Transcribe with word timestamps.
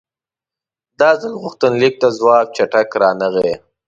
دا 0.99 1.09
ځل 1.21 1.33
غوښتنلیک 1.41 1.93
ته 2.01 2.07
ځواب 2.17 2.45
چټک 2.55 2.89
رانغی. 3.01 3.53